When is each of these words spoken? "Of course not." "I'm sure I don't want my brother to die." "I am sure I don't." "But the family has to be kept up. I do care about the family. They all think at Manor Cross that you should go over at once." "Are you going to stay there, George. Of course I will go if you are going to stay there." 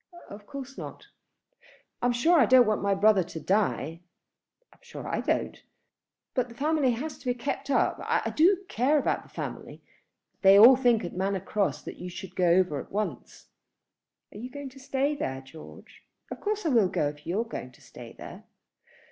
"Of 0.31 0.47
course 0.47 0.79
not." 0.79 1.09
"I'm 2.01 2.11
sure 2.11 2.39
I 2.39 2.47
don't 2.47 2.65
want 2.65 2.81
my 2.81 2.95
brother 2.95 3.21
to 3.23 3.39
die." 3.39 4.01
"I 4.73 4.77
am 4.77 4.79
sure 4.81 5.07
I 5.07 5.21
don't." 5.21 5.61
"But 6.33 6.49
the 6.49 6.55
family 6.55 6.89
has 6.93 7.19
to 7.19 7.25
be 7.27 7.35
kept 7.35 7.69
up. 7.69 7.97
I 8.01 8.31
do 8.35 8.65
care 8.67 8.97
about 8.97 9.21
the 9.21 9.29
family. 9.29 9.83
They 10.41 10.57
all 10.57 10.75
think 10.75 11.05
at 11.05 11.13
Manor 11.13 11.39
Cross 11.41 11.83
that 11.83 11.97
you 11.99 12.09
should 12.09 12.35
go 12.35 12.47
over 12.49 12.79
at 12.79 12.91
once." 12.91 13.45
"Are 14.33 14.39
you 14.39 14.49
going 14.49 14.69
to 14.69 14.79
stay 14.79 15.13
there, 15.15 15.39
George. 15.41 16.01
Of 16.31 16.41
course 16.41 16.65
I 16.65 16.69
will 16.69 16.89
go 16.89 17.07
if 17.09 17.27
you 17.27 17.39
are 17.39 17.43
going 17.45 17.71
to 17.73 17.81
stay 17.83 18.13
there." 18.17 18.45